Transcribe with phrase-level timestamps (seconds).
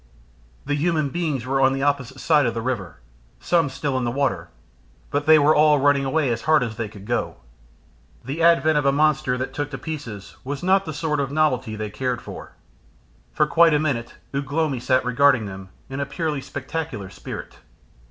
[0.65, 2.97] The human beings were on the opposite side of the river,
[3.39, 4.49] some still in the water,
[5.11, 7.35] but they were all running away as hard as they could go.
[8.25, 11.75] The advent of a monster that took to pieces was not the sort of novelty
[11.75, 12.53] they cared for.
[13.31, 17.59] For quite a minute Ugh lomi sat regarding them in a purely spectacular spirit.